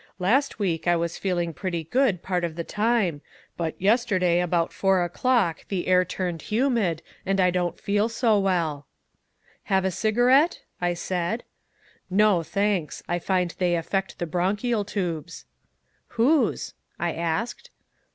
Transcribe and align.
Last 0.17 0.57
week 0.57 0.87
I 0.87 0.95
was 0.95 1.19
feeling 1.19 1.53
pretty 1.53 1.83
good 1.83 2.23
part 2.23 2.43
of 2.43 2.55
the 2.55 2.63
time, 2.63 3.21
but 3.55 3.79
yesterday 3.79 4.41
about 4.41 4.73
four 4.73 5.03
o'clock 5.03 5.63
the 5.67 5.85
air 5.85 6.03
turned 6.03 6.41
humid, 6.41 7.03
and 7.23 7.39
I 7.39 7.51
don't 7.51 7.79
feel 7.79 8.09
so 8.09 8.39
well." 8.39 8.87
"Have 9.65 9.85
a 9.85 9.91
cigarette?" 9.91 10.61
I 10.81 10.95
said. 10.95 11.43
"No, 12.09 12.41
thanks; 12.41 13.03
I 13.07 13.19
find 13.19 13.53
they 13.59 13.75
affect 13.75 14.17
the 14.17 14.25
bronchial 14.25 14.83
toobes." 14.85 15.45
"Whose?" 16.07 16.73
I 16.99 17.13
asked. 17.13 17.69